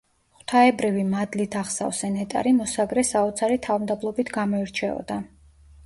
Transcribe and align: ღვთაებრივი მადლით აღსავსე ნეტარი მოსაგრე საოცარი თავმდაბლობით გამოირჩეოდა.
ღვთაებრივი 0.37 1.03
მადლით 1.11 1.57
აღსავსე 1.61 2.11
ნეტარი 2.15 2.55
მოსაგრე 2.63 3.07
საოცარი 3.13 3.63
თავმდაბლობით 3.71 4.37
გამოირჩეოდა. 4.41 5.25